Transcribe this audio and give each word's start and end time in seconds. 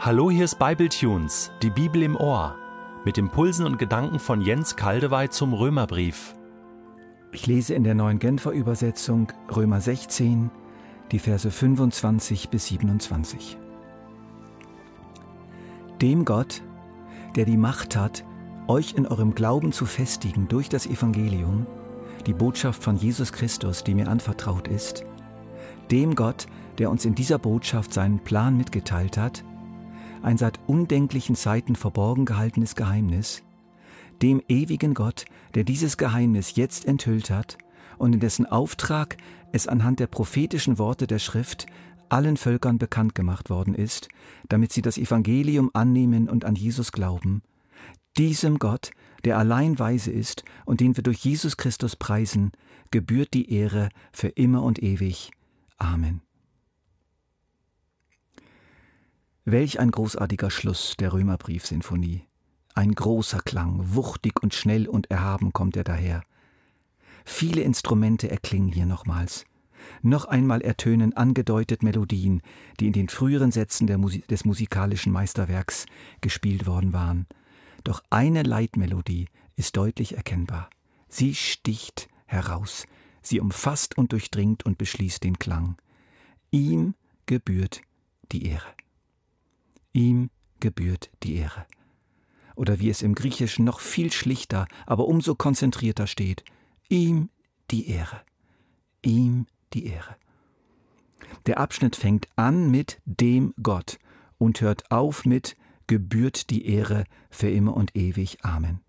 Hallo, 0.00 0.30
hier 0.30 0.44
ist 0.44 0.60
Bibletunes, 0.60 1.50
die 1.60 1.70
Bibel 1.70 2.04
im 2.04 2.14
Ohr, 2.14 2.54
mit 3.04 3.18
Impulsen 3.18 3.66
und 3.66 3.80
Gedanken 3.80 4.20
von 4.20 4.40
Jens 4.40 4.76
Kaldewey 4.76 5.28
zum 5.28 5.52
Römerbrief. 5.52 6.36
Ich 7.32 7.48
lese 7.48 7.74
in 7.74 7.82
der 7.82 7.96
neuen 7.96 8.20
Genfer 8.20 8.52
Übersetzung 8.52 9.32
Römer 9.54 9.80
16, 9.80 10.52
die 11.10 11.18
Verse 11.18 11.50
25 11.50 12.48
bis 12.48 12.66
27. 12.66 13.58
Dem 16.00 16.24
Gott, 16.24 16.62
der 17.34 17.44
die 17.44 17.56
Macht 17.56 17.96
hat, 17.96 18.24
euch 18.68 18.94
in 18.94 19.04
eurem 19.04 19.34
Glauben 19.34 19.72
zu 19.72 19.84
festigen 19.84 20.46
durch 20.46 20.68
das 20.68 20.86
Evangelium, 20.86 21.66
die 22.24 22.34
Botschaft 22.34 22.84
von 22.84 22.96
Jesus 22.96 23.32
Christus, 23.32 23.82
die 23.82 23.96
mir 23.96 24.06
anvertraut 24.06 24.68
ist, 24.68 25.04
dem 25.90 26.14
Gott, 26.14 26.46
der 26.78 26.88
uns 26.88 27.04
in 27.04 27.16
dieser 27.16 27.40
Botschaft 27.40 27.92
seinen 27.92 28.20
Plan 28.20 28.56
mitgeteilt 28.56 29.18
hat, 29.18 29.42
ein 30.22 30.38
seit 30.38 30.60
undenklichen 30.66 31.36
Zeiten 31.36 31.76
verborgen 31.76 32.24
gehaltenes 32.24 32.74
Geheimnis, 32.74 33.42
dem 34.22 34.42
ewigen 34.48 34.94
Gott, 34.94 35.24
der 35.54 35.64
dieses 35.64 35.96
Geheimnis 35.96 36.56
jetzt 36.56 36.84
enthüllt 36.84 37.30
hat 37.30 37.58
und 37.98 38.14
in 38.14 38.20
dessen 38.20 38.46
Auftrag 38.46 39.16
es 39.52 39.66
anhand 39.66 40.00
der 40.00 40.06
prophetischen 40.06 40.78
Worte 40.78 41.06
der 41.06 41.18
Schrift 41.18 41.66
allen 42.08 42.36
Völkern 42.36 42.78
bekannt 42.78 43.14
gemacht 43.14 43.50
worden 43.50 43.74
ist, 43.74 44.08
damit 44.48 44.72
sie 44.72 44.82
das 44.82 44.98
Evangelium 44.98 45.70
annehmen 45.74 46.28
und 46.28 46.44
an 46.44 46.54
Jesus 46.54 46.92
glauben, 46.92 47.42
diesem 48.16 48.58
Gott, 48.58 48.90
der 49.24 49.38
allein 49.38 49.78
weise 49.78 50.10
ist 50.10 50.44
und 50.64 50.80
den 50.80 50.96
wir 50.96 51.02
durch 51.02 51.18
Jesus 51.18 51.56
Christus 51.56 51.96
preisen, 51.96 52.52
gebührt 52.90 53.34
die 53.34 53.52
Ehre 53.52 53.90
für 54.12 54.28
immer 54.28 54.62
und 54.62 54.82
ewig. 54.82 55.30
Amen. 55.76 56.27
Welch 59.50 59.80
ein 59.80 59.90
großartiger 59.90 60.50
Schluss 60.50 60.94
der 60.98 61.14
Römerbriefsinfonie. 61.14 62.26
Ein 62.74 62.94
großer 62.94 63.40
Klang, 63.40 63.94
wuchtig 63.94 64.42
und 64.42 64.52
schnell 64.52 64.86
und 64.86 65.10
erhaben 65.10 65.54
kommt 65.54 65.74
er 65.74 65.84
daher. 65.84 66.22
Viele 67.24 67.62
Instrumente 67.62 68.30
erklingen 68.30 68.70
hier 68.70 68.84
nochmals. 68.84 69.46
Noch 70.02 70.26
einmal 70.26 70.60
ertönen 70.60 71.16
angedeutet 71.16 71.82
Melodien, 71.82 72.42
die 72.78 72.88
in 72.88 72.92
den 72.92 73.08
früheren 73.08 73.50
Sätzen 73.50 73.90
Musi 73.98 74.20
des 74.20 74.44
musikalischen 74.44 75.14
Meisterwerks 75.14 75.86
gespielt 76.20 76.66
worden 76.66 76.92
waren. 76.92 77.26
Doch 77.84 78.02
eine 78.10 78.42
Leitmelodie 78.42 79.28
ist 79.56 79.78
deutlich 79.78 80.14
erkennbar. 80.14 80.68
Sie 81.08 81.34
sticht 81.34 82.10
heraus, 82.26 82.84
sie 83.22 83.40
umfasst 83.40 83.96
und 83.96 84.12
durchdringt 84.12 84.66
und 84.66 84.76
beschließt 84.76 85.24
den 85.24 85.38
Klang. 85.38 85.78
Ihm 86.50 86.94
gebührt 87.24 87.80
die 88.30 88.44
Ehre. 88.44 88.74
Ihm 89.98 90.30
gebührt 90.60 91.10
die 91.24 91.34
Ehre. 91.34 91.66
Oder 92.54 92.78
wie 92.78 92.88
es 92.88 93.02
im 93.02 93.16
Griechischen 93.16 93.64
noch 93.64 93.80
viel 93.80 94.12
schlichter, 94.12 94.68
aber 94.86 95.08
umso 95.08 95.34
konzentrierter 95.34 96.06
steht, 96.06 96.44
ihm 96.88 97.30
die 97.72 97.90
Ehre. 97.90 98.20
Ihm 99.02 99.46
die 99.72 99.86
Ehre. 99.86 100.14
Der 101.46 101.58
Abschnitt 101.58 101.96
fängt 101.96 102.28
an 102.36 102.70
mit 102.70 103.00
dem 103.06 103.54
Gott 103.60 103.98
und 104.38 104.60
hört 104.60 104.88
auf 104.92 105.24
mit 105.24 105.56
gebührt 105.88 106.50
die 106.50 106.66
Ehre 106.66 107.02
für 107.28 107.50
immer 107.50 107.74
und 107.74 107.96
ewig. 107.96 108.44
Amen. 108.44 108.82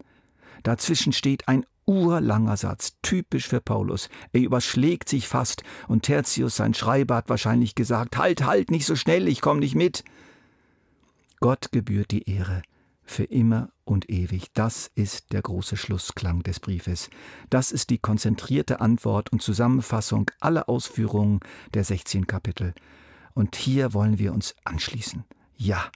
Dazwischen 0.62 1.12
steht 1.12 1.48
ein 1.48 1.66
urlanger 1.88 2.56
Satz, 2.56 2.98
typisch 3.02 3.48
für 3.48 3.62
Paulus. 3.62 4.10
Er 4.32 4.42
überschlägt 4.42 5.10
sich 5.10 5.28
fast 5.28 5.64
und 5.88 6.04
Tertius, 6.04 6.56
sein 6.56 6.76
Schreiber, 6.76 7.16
hat 7.16 7.30
wahrscheinlich 7.30 7.74
gesagt: 7.74 8.18
Halt, 8.18 8.46
halt, 8.46 8.70
nicht 8.70 8.86
so 8.86 8.96
schnell, 8.96 9.28
ich 9.28 9.42
komme 9.42 9.62
nicht 9.62 9.74
mit. 9.74 10.04
Gott 11.42 11.72
gebührt 11.72 12.12
die 12.12 12.30
Ehre 12.30 12.64
für 13.04 13.24
immer 13.24 13.70
und 13.86 14.10
ewig. 14.10 14.48
Das 14.54 14.92
ist 14.94 15.32
der 15.32 15.42
große 15.42 15.78
Schlussklang 15.78 16.44
des 16.44 16.60
Briefes. 16.60 17.10
Das 17.50 17.72
ist 17.72 17.90
die 17.90 17.98
konzentrierte 17.98 18.82
Antwort 18.82 19.32
und 19.32 19.42
Zusammenfassung 19.42 20.30
aller 20.42 20.68
Ausführungen 20.68 21.40
der 21.74 21.86
16 21.86 22.28
Kapitel. 22.28 22.74
Und 23.34 23.56
hier 23.56 23.94
wollen 23.94 24.20
wir 24.20 24.34
uns 24.34 24.54
anschließen. 24.66 25.24
Ja, 25.56 25.90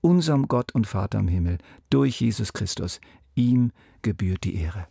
unserem 0.00 0.48
Gott 0.48 0.74
und 0.74 0.86
Vater 0.86 1.18
im 1.18 1.28
Himmel, 1.28 1.58
durch 1.90 2.20
Jesus 2.20 2.54
Christus, 2.54 3.00
ihm 3.34 3.72
gebührt 4.00 4.44
die 4.44 4.56
Ehre. 4.56 4.88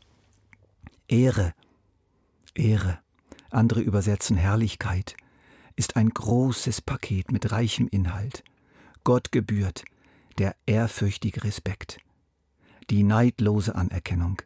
Ehre, 1.08 1.54
Ehre, 2.54 3.00
andere 3.50 3.82
übersetzen 3.82 4.38
Herrlichkeit, 4.38 5.16
ist 5.76 5.96
ein 5.96 6.10
großes 6.10 6.82
Paket 6.82 7.32
mit 7.32 7.52
reichem 7.52 7.88
Inhalt. 7.88 8.44
Gott 9.04 9.32
gebührt, 9.32 9.84
der 10.38 10.56
ehrfürchtige 10.66 11.44
Respekt, 11.44 12.00
die 12.90 13.04
neidlose 13.04 13.76
Anerkennung, 13.76 14.42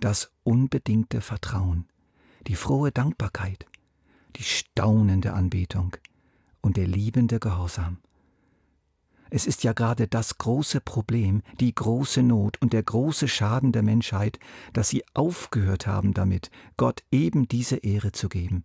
das 0.00 0.30
unbedingte 0.44 1.20
Vertrauen, 1.20 1.86
die 2.46 2.54
frohe 2.54 2.92
Dankbarkeit, 2.92 3.66
die 4.36 4.44
staunende 4.44 5.32
Anbetung 5.32 5.96
und 6.60 6.76
der 6.76 6.86
liebende 6.86 7.40
Gehorsam. 7.40 7.98
Es 9.28 9.46
ist 9.46 9.64
ja 9.64 9.72
gerade 9.72 10.06
das 10.06 10.38
große 10.38 10.80
Problem, 10.80 11.42
die 11.58 11.74
große 11.74 12.22
Not 12.22 12.62
und 12.62 12.72
der 12.72 12.84
große 12.84 13.26
Schaden 13.26 13.72
der 13.72 13.82
Menschheit, 13.82 14.38
dass 14.72 14.88
sie 14.88 15.04
aufgehört 15.14 15.86
haben 15.86 16.14
damit, 16.14 16.50
Gott 16.76 17.02
eben 17.10 17.48
diese 17.48 17.76
Ehre 17.76 18.12
zu 18.12 18.28
geben. 18.28 18.62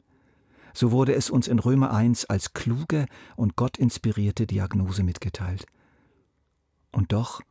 So 0.73 0.91
wurde 0.91 1.15
es 1.15 1.29
uns 1.29 1.47
in 1.47 1.59
Römer 1.59 1.91
1 1.91 2.25
als 2.25 2.53
kluge 2.53 3.07
und 3.35 3.55
Gott 3.55 3.77
inspirierte 3.77 4.45
Diagnose 4.45 5.03
mitgeteilt. 5.03 5.65
Und 6.91 7.11
doch, 7.13 7.41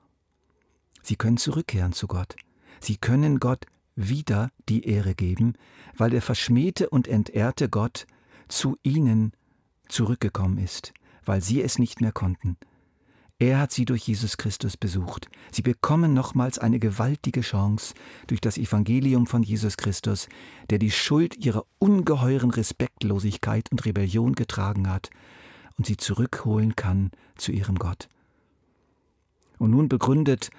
sie 1.02 1.16
können 1.16 1.36
zurückkehren 1.36 1.92
zu 1.92 2.06
Gott. 2.06 2.36
Sie 2.80 2.96
können 2.96 3.40
Gott 3.40 3.66
wieder 3.96 4.50
die 4.68 4.84
Ehre 4.84 5.14
geben, 5.14 5.54
weil 5.96 6.10
der 6.10 6.22
verschmähte 6.22 6.88
und 6.90 7.08
entehrte 7.08 7.68
Gott 7.68 8.06
zu 8.48 8.76
ihnen 8.82 9.32
zurückgekommen 9.88 10.58
ist, 10.58 10.92
weil 11.24 11.42
sie 11.42 11.62
es 11.62 11.78
nicht 11.78 12.00
mehr 12.00 12.12
konnten. 12.12 12.56
Er 13.38 13.58
hat 13.58 13.72
sie 13.72 13.86
durch 13.86 14.06
Jesus 14.06 14.36
Christus 14.36 14.76
besucht. 14.76 15.30
Sie 15.50 15.62
bekommen 15.62 16.12
nochmals 16.12 16.58
eine 16.58 16.78
gewaltige 16.78 17.40
Chance 17.40 17.94
durch 18.26 18.42
das 18.42 18.58
Evangelium 18.58 19.26
von 19.26 19.42
Jesus 19.42 19.78
Christus, 19.78 20.28
der 20.68 20.78
die 20.78 20.90
Schuld 20.90 21.38
ihrer 21.38 21.64
ungeheuren 21.78 22.50
Respektlosigkeit 22.50 23.72
und 23.72 23.86
Rebellion 23.86 24.34
getragen 24.34 24.90
hat 24.90 25.08
und 25.78 25.86
sie 25.86 25.96
zurückholen 25.96 26.76
kann 26.76 27.12
zu 27.36 27.50
ihrem 27.50 27.76
Gott. 27.76 28.10
Und 29.60 29.72
nun 29.72 29.90
begründet 29.90 30.50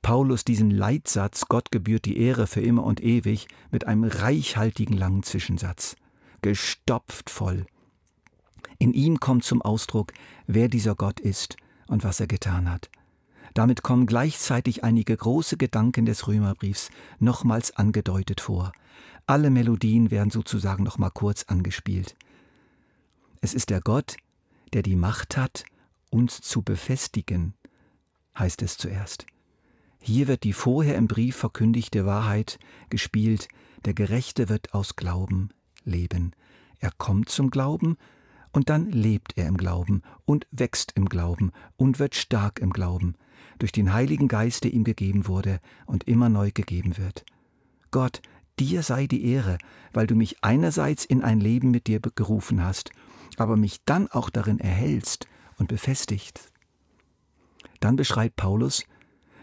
Paulus 0.00 0.44
diesen 0.46 0.70
Leitsatz, 0.70 1.44
Gott 1.48 1.70
gebührt 1.70 2.06
die 2.06 2.16
Ehre 2.16 2.46
für 2.46 2.62
immer 2.62 2.84
und 2.84 3.02
ewig, 3.02 3.48
mit 3.70 3.86
einem 3.86 4.04
reichhaltigen 4.04 4.96
langen 4.96 5.22
Zwischensatz, 5.22 5.94
gestopft 6.40 7.28
voll. 7.28 7.66
In 8.78 8.94
ihm 8.94 9.20
kommt 9.20 9.44
zum 9.44 9.60
Ausdruck, 9.60 10.14
wer 10.46 10.68
dieser 10.68 10.94
Gott 10.94 11.20
ist 11.20 11.56
und 11.86 12.02
was 12.02 12.18
er 12.18 12.28
getan 12.28 12.70
hat. 12.70 12.88
Damit 13.52 13.82
kommen 13.82 14.06
gleichzeitig 14.06 14.84
einige 14.84 15.14
große 15.14 15.58
Gedanken 15.58 16.06
des 16.06 16.26
Römerbriefs 16.26 16.88
nochmals 17.18 17.76
angedeutet 17.76 18.40
vor. 18.40 18.72
Alle 19.26 19.50
Melodien 19.50 20.10
werden 20.10 20.30
sozusagen 20.30 20.82
nochmal 20.82 21.10
kurz 21.12 21.42
angespielt. 21.42 22.16
Es 23.42 23.52
ist 23.52 23.68
der 23.68 23.82
Gott, 23.82 24.16
der 24.72 24.80
die 24.80 24.96
Macht 24.96 25.36
hat, 25.36 25.66
uns 26.08 26.40
zu 26.40 26.62
befestigen, 26.62 27.52
heißt 28.38 28.62
es 28.62 28.76
zuerst. 28.76 29.26
Hier 30.00 30.28
wird 30.28 30.44
die 30.44 30.52
vorher 30.52 30.96
im 30.96 31.08
Brief 31.08 31.36
verkündigte 31.36 32.06
Wahrheit 32.06 32.58
gespielt, 32.88 33.48
der 33.84 33.94
Gerechte 33.94 34.48
wird 34.48 34.72
aus 34.74 34.96
Glauben 34.96 35.50
leben. 35.84 36.32
Er 36.78 36.90
kommt 36.96 37.28
zum 37.28 37.50
Glauben 37.50 37.96
und 38.52 38.70
dann 38.70 38.90
lebt 38.90 39.36
er 39.36 39.46
im 39.46 39.56
Glauben 39.56 40.02
und 40.24 40.46
wächst 40.50 40.92
im 40.94 41.08
Glauben 41.08 41.52
und 41.76 41.98
wird 41.98 42.14
stark 42.14 42.58
im 42.58 42.70
Glauben, 42.70 43.14
durch 43.58 43.72
den 43.72 43.92
Heiligen 43.92 44.28
Geist, 44.28 44.64
der 44.64 44.72
ihm 44.72 44.84
gegeben 44.84 45.26
wurde 45.26 45.60
und 45.86 46.04
immer 46.04 46.28
neu 46.28 46.50
gegeben 46.52 46.96
wird. 46.96 47.24
Gott, 47.90 48.22
dir 48.58 48.82
sei 48.82 49.06
die 49.06 49.24
Ehre, 49.24 49.58
weil 49.92 50.06
du 50.06 50.14
mich 50.14 50.42
einerseits 50.42 51.04
in 51.04 51.22
ein 51.22 51.40
Leben 51.40 51.70
mit 51.70 51.86
dir 51.86 52.00
gerufen 52.00 52.64
hast, 52.64 52.90
aber 53.36 53.56
mich 53.56 53.84
dann 53.84 54.08
auch 54.08 54.30
darin 54.30 54.58
erhältst 54.58 55.26
und 55.58 55.68
befestigst. 55.68 56.50
Dann 57.80 57.96
beschreibt 57.96 58.36
Paulus, 58.36 58.84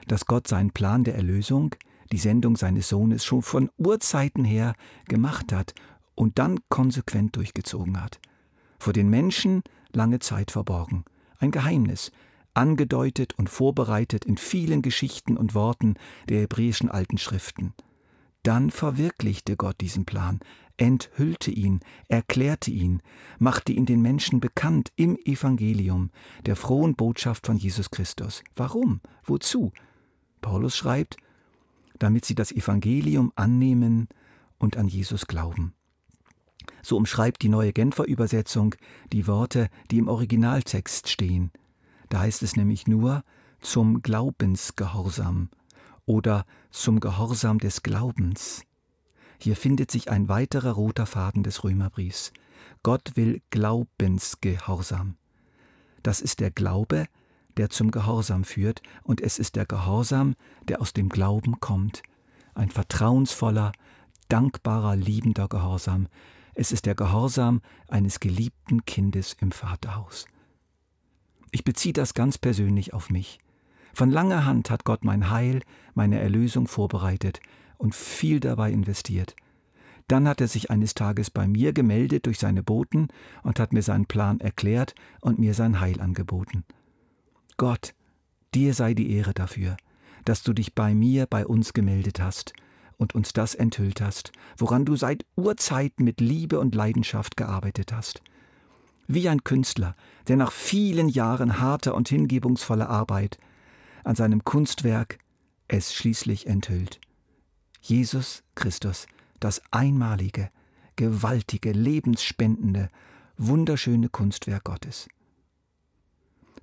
dass 0.07 0.25
Gott 0.25 0.48
seinen 0.48 0.72
Plan 0.72 1.04
der 1.04 1.16
Erlösung, 1.16 1.75
die 2.12 2.18
Sendung 2.18 2.56
seines 2.56 2.88
Sohnes 2.88 3.25
schon 3.25 3.42
von 3.42 3.69
Urzeiten 3.78 4.45
her 4.45 4.74
gemacht 5.07 5.51
hat 5.51 5.74
und 6.16 6.39
dann 6.39 6.60
konsequent 6.69 7.36
durchgezogen 7.36 8.01
hat. 8.01 8.19
Vor 8.80 8.94
den 8.94 9.10
Menschen 9.10 9.63
lange 9.92 10.19
Zeit 10.19 10.51
verborgen. 10.51 11.04
Ein 11.39 11.51
Geheimnis, 11.51 12.12
angedeutet 12.54 13.34
und 13.38 13.50
vorbereitet 13.50 14.25
in 14.25 14.38
vielen 14.38 14.81
Geschichten 14.81 15.38
und 15.38 15.54
Worten 15.54 15.95
der 16.30 16.42
hebräischen 16.42 16.90
alten 16.90 17.18
Schriften. 17.18 17.74
Dann 18.44 18.72
verwirklichte 18.72 19.57
Gott 19.57 19.81
diesen 19.81 20.06
Plan, 20.06 20.40
enthüllte 20.78 21.52
ihn, 21.52 21.80
erklärte 22.08 22.72
ihn, 22.72 23.02
machte 23.40 23.74
ihn 23.74 23.86
den 23.86 24.02
Menschen 24.02 24.40
bekannt 24.40 24.92
im 24.96 25.18
Evangelium, 25.18 26.12
der 26.46 26.56
frohen 26.56 26.96
Botschaft 26.96 27.46
von 27.46 27.58
Jesus 27.58 27.92
Christus. 27.92 28.44
Warum? 28.56 29.02
Wozu? 29.24 29.72
Paulus 30.42 30.78
schreibt, 30.78 31.18
damit 32.00 32.26
sie 32.26 32.36
das 32.36 32.52
Evangelium 32.52 33.32
annehmen 33.36 34.08
und 34.60 34.78
an 34.78 34.88
Jesus 34.88 35.28
glauben. 35.28 35.74
So 36.82 36.96
umschreibt 36.98 37.42
die 37.42 37.50
neue 37.50 37.74
Genfer 37.74 38.06
Übersetzung 38.06 38.76
die 39.12 39.28
Worte, 39.28 39.70
die 39.92 39.98
im 39.98 40.08
Originaltext 40.08 41.10
stehen. 41.10 41.52
Da 42.10 42.20
heißt 42.20 42.44
es 42.44 42.56
nämlich 42.56 42.88
nur 42.88 43.24
zum 43.60 44.02
Glaubensgehorsam 44.02 45.50
oder 46.06 46.46
zum 46.70 47.00
Gehorsam 47.00 47.60
des 47.60 47.84
Glaubens. 47.84 48.62
Hier 49.39 49.56
findet 49.56 49.92
sich 49.92 50.10
ein 50.10 50.30
weiterer 50.30 50.72
roter 50.72 51.06
Faden 51.06 51.44
des 51.44 51.63
Römerbriefs. 51.63 52.34
Gott 52.84 53.12
will 53.16 53.42
Glaubensgehorsam. 53.51 55.16
Das 56.04 56.22
ist 56.22 56.39
der 56.39 56.51
Glaube, 56.51 57.06
der 57.57 57.69
zum 57.69 57.92
Gehorsam 57.92 58.44
führt, 58.44 58.81
und 59.04 59.22
es 59.22 59.39
ist 59.39 59.56
der 59.56 59.66
Gehorsam, 59.66 60.36
der 60.68 60.81
aus 60.81 60.94
dem 60.94 61.10
Glauben 61.10 61.60
kommt. 61.60 62.01
Ein 62.56 62.69
vertrauensvoller, 62.69 63.72
dankbarer, 64.30 64.95
liebender 64.95 65.48
Gehorsam. 65.48 66.07
Es 66.56 66.72
ist 66.72 66.86
der 66.86 66.95
Gehorsam 66.95 67.62
eines 67.88 68.19
geliebten 68.19 68.86
Kindes 68.86 69.36
im 69.40 69.51
Vaterhaus. 69.51 70.25
Ich 71.51 71.63
beziehe 71.63 71.94
das 71.94 72.13
ganz 72.13 72.38
persönlich 72.38 72.94
auf 72.94 73.10
mich. 73.10 73.40
Von 73.94 74.12
langer 74.12 74.45
Hand 74.45 74.69
hat 74.69 74.83
Gott 74.83 75.04
mein 75.04 75.30
Heil, 75.30 75.62
meine 75.94 76.19
Erlösung 76.19 76.68
vorbereitet 76.68 77.40
und 77.78 77.96
viel 77.96 78.40
dabei 78.40 78.72
investiert. 78.72 79.36
Dann 80.08 80.28
hat 80.28 80.40
er 80.40 80.48
sich 80.48 80.72
eines 80.72 80.94
Tages 80.94 81.30
bei 81.30 81.48
mir 81.48 81.74
gemeldet 81.74 82.26
durch 82.26 82.40
seine 82.40 82.64
Boten 82.64 83.10
und 83.44 83.60
hat 83.60 83.74
mir 83.74 83.82
seinen 83.82 84.06
Plan 84.06 84.40
erklärt 84.40 84.96
und 85.22 85.38
mir 85.38 85.54
sein 85.54 85.80
Heil 85.82 86.00
angeboten. 86.00 86.64
Gott, 87.58 87.94
dir 88.56 88.74
sei 88.74 88.94
die 88.94 89.12
Ehre 89.12 89.34
dafür, 89.34 89.76
dass 90.24 90.44
du 90.44 90.54
dich 90.54 90.76
bei 90.76 90.94
mir, 90.94 91.26
bei 91.26 91.46
uns 91.46 91.74
gemeldet 91.74 92.22
hast 92.22 92.54
und 92.98 93.16
uns 93.16 93.34
das 93.34 93.54
enthüllt 93.54 94.02
hast, 94.02 94.32
woran 94.58 94.86
du 94.86 94.96
seit 94.96 95.26
Urzeiten 95.36 96.06
mit 96.06 96.22
Liebe 96.22 96.60
und 96.60 96.74
Leidenschaft 96.74 97.38
gearbeitet 97.38 97.92
hast. 97.92 98.22
Wie 99.08 99.30
ein 99.30 99.44
Künstler, 99.44 99.96
der 100.28 100.38
nach 100.38 100.52
vielen 100.52 101.10
Jahren 101.10 101.60
harter 101.60 101.96
und 101.96 102.10
hingebungsvoller 102.10 102.90
Arbeit 102.90 103.38
an 104.04 104.16
seinem 104.16 104.44
Kunstwerk 104.44 105.20
es 105.68 105.94
schließlich 105.94 106.48
enthüllt. 106.48 107.00
Jesus 107.82 108.44
Christus, 108.56 109.08
das 109.40 109.62
einmalige, 109.72 110.50
gewaltige, 110.96 111.72
lebensspendende, 111.72 112.90
wunderschöne 113.38 114.10
Kunstwerk 114.10 114.64
Gottes. 114.66 115.08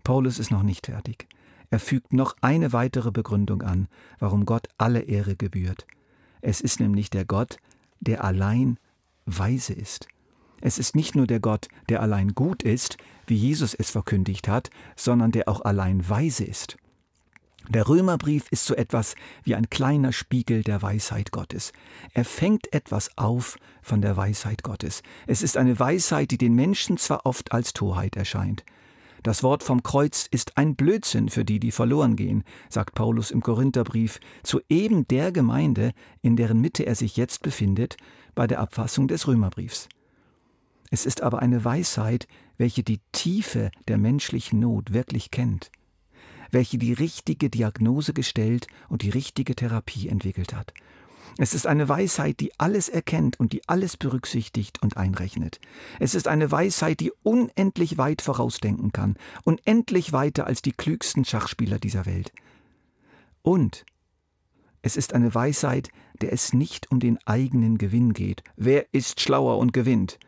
Paulus 0.02 0.38
ist 0.38 0.50
noch 0.50 0.62
nicht 0.62 0.86
fertig. 0.86 1.28
Er 1.70 1.80
fügt 1.80 2.12
noch 2.12 2.36
eine 2.40 2.72
weitere 2.72 3.10
Begründung 3.10 3.62
an, 3.62 3.88
warum 4.18 4.44
Gott 4.44 4.68
alle 4.76 5.00
Ehre 5.00 5.34
gebührt. 5.34 5.86
Es 6.40 6.60
ist 6.60 6.78
nämlich 6.78 7.10
der 7.10 7.24
Gott, 7.24 7.56
der 8.00 8.22
allein 8.22 8.78
weise 9.24 9.72
ist. 9.72 10.06
Es 10.60 10.78
ist 10.78 10.94
nicht 10.94 11.14
nur 11.14 11.26
der 11.26 11.40
Gott, 11.40 11.68
der 11.88 12.00
allein 12.00 12.34
gut 12.34 12.62
ist, 12.62 12.96
wie 13.26 13.36
Jesus 13.36 13.74
es 13.74 13.90
verkündigt 13.90 14.46
hat, 14.46 14.70
sondern 14.96 15.32
der 15.32 15.48
auch 15.48 15.62
allein 15.62 16.08
weise 16.08 16.44
ist. 16.44 16.76
Der 17.68 17.88
Römerbrief 17.88 18.46
ist 18.50 18.66
so 18.66 18.74
etwas 18.74 19.14
wie 19.42 19.54
ein 19.54 19.70
kleiner 19.70 20.12
Spiegel 20.12 20.62
der 20.62 20.82
Weisheit 20.82 21.32
Gottes. 21.32 21.72
Er 22.12 22.26
fängt 22.26 22.72
etwas 22.74 23.16
auf 23.16 23.56
von 23.80 24.02
der 24.02 24.16
Weisheit 24.16 24.62
Gottes. 24.62 25.02
Es 25.26 25.42
ist 25.42 25.56
eine 25.56 25.78
Weisheit, 25.78 26.30
die 26.30 26.38
den 26.38 26.54
Menschen 26.54 26.98
zwar 26.98 27.24
oft 27.24 27.52
als 27.52 27.72
Torheit 27.72 28.16
erscheint. 28.16 28.64
Das 29.22 29.42
Wort 29.42 29.62
vom 29.62 29.82
Kreuz 29.82 30.28
ist 30.30 30.58
ein 30.58 30.76
Blödsinn 30.76 31.30
für 31.30 31.46
die, 31.46 31.58
die 31.58 31.70
verloren 31.70 32.16
gehen, 32.16 32.44
sagt 32.68 32.94
Paulus 32.94 33.30
im 33.30 33.40
Korintherbrief 33.40 34.20
zu 34.42 34.60
eben 34.68 35.08
der 35.08 35.32
Gemeinde, 35.32 35.92
in 36.20 36.36
deren 36.36 36.60
Mitte 36.60 36.84
er 36.84 36.94
sich 36.94 37.16
jetzt 37.16 37.42
befindet, 37.42 37.96
bei 38.34 38.46
der 38.46 38.60
Abfassung 38.60 39.08
des 39.08 39.26
Römerbriefs. 39.26 39.88
Es 40.90 41.06
ist 41.06 41.22
aber 41.22 41.40
eine 41.40 41.64
Weisheit, 41.64 42.28
welche 42.58 42.82
die 42.82 43.00
Tiefe 43.12 43.70
der 43.88 43.96
menschlichen 43.96 44.60
Not 44.60 44.92
wirklich 44.92 45.30
kennt 45.30 45.70
welche 46.54 46.78
die 46.78 46.94
richtige 46.94 47.50
Diagnose 47.50 48.14
gestellt 48.14 48.66
und 48.88 49.02
die 49.02 49.10
richtige 49.10 49.54
Therapie 49.54 50.08
entwickelt 50.08 50.54
hat. 50.54 50.72
Es 51.36 51.52
ist 51.52 51.66
eine 51.66 51.88
Weisheit, 51.88 52.38
die 52.38 52.52
alles 52.58 52.88
erkennt 52.88 53.40
und 53.40 53.52
die 53.52 53.68
alles 53.68 53.96
berücksichtigt 53.96 54.80
und 54.82 54.96
einrechnet. 54.96 55.60
Es 55.98 56.14
ist 56.14 56.28
eine 56.28 56.50
Weisheit, 56.50 57.00
die 57.00 57.12
unendlich 57.22 57.98
weit 57.98 58.22
vorausdenken 58.22 58.92
kann, 58.92 59.16
unendlich 59.42 60.12
weiter 60.12 60.46
als 60.46 60.62
die 60.62 60.72
klügsten 60.72 61.24
Schachspieler 61.24 61.80
dieser 61.80 62.06
Welt. 62.06 62.32
Und 63.42 63.84
es 64.80 64.96
ist 64.96 65.12
eine 65.12 65.34
Weisheit, 65.34 65.88
der 66.20 66.32
es 66.32 66.52
nicht 66.52 66.90
um 66.92 67.00
den 67.00 67.18
eigenen 67.26 67.78
Gewinn 67.78 68.12
geht, 68.12 68.44
wer 68.56 68.86
ist 68.94 69.20
schlauer 69.20 69.58
und 69.58 69.72
gewinnt, 69.72 70.20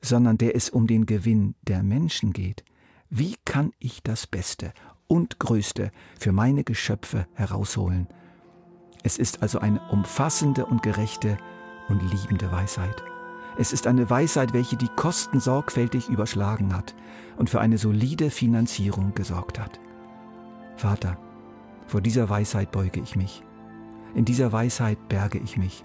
sondern 0.00 0.36
der 0.36 0.56
es 0.56 0.68
um 0.68 0.88
den 0.88 1.06
Gewinn 1.06 1.54
der 1.62 1.82
Menschen 1.82 2.32
geht. 2.32 2.64
Wie 3.08 3.36
kann 3.44 3.72
ich 3.78 4.02
das 4.02 4.26
Beste 4.26 4.72
und 5.06 5.38
Größte 5.38 5.90
für 6.18 6.32
meine 6.32 6.64
Geschöpfe 6.64 7.26
herausholen. 7.34 8.08
Es 9.02 9.18
ist 9.18 9.42
also 9.42 9.58
eine 9.58 9.80
umfassende 9.90 10.66
und 10.66 10.82
gerechte 10.82 11.36
und 11.88 12.02
liebende 12.10 12.50
Weisheit. 12.50 13.02
Es 13.56 13.72
ist 13.72 13.86
eine 13.86 14.08
Weisheit, 14.10 14.52
welche 14.52 14.76
die 14.76 14.88
Kosten 14.88 15.38
sorgfältig 15.40 16.08
überschlagen 16.08 16.74
hat 16.74 16.94
und 17.36 17.50
für 17.50 17.60
eine 17.60 17.78
solide 17.78 18.30
Finanzierung 18.30 19.14
gesorgt 19.14 19.60
hat. 19.60 19.78
Vater, 20.76 21.16
vor 21.86 22.00
dieser 22.00 22.28
Weisheit 22.28 22.72
beuge 22.72 23.00
ich 23.00 23.14
mich. 23.14 23.42
In 24.14 24.24
dieser 24.24 24.52
Weisheit 24.52 25.08
berge 25.08 25.38
ich 25.38 25.56
mich. 25.56 25.82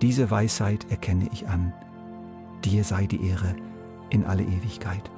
Diese 0.00 0.30
Weisheit 0.30 0.90
erkenne 0.90 1.28
ich 1.32 1.48
an. 1.48 1.72
Dir 2.64 2.84
sei 2.84 3.06
die 3.06 3.28
Ehre 3.28 3.56
in 4.10 4.24
alle 4.24 4.42
Ewigkeit. 4.42 5.10